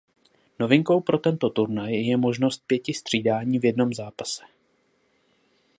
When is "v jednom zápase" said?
3.59-4.43